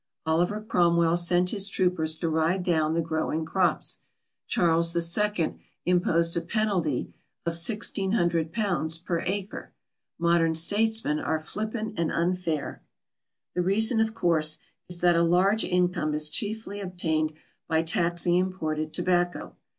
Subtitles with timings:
[0.25, 3.99] Oliver Cromwell sent his troopers to ride down the growing crops.
[4.47, 7.13] Charles II imposed a penalty
[7.45, 9.71] of £1600 per acre.
[10.17, 12.81] Modern statesmen are flippant and unfair.
[13.53, 14.57] The reason of course
[14.89, 17.33] is that a large income is cheaply obtained
[17.67, 19.55] by taxing imported tobacco.